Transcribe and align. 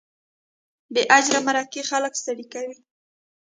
بې 0.93 1.01
اجره 1.17 1.39
مرکې 1.47 1.81
خلک 1.89 2.13
ستړي 2.21 2.45
کوي. 2.53 2.77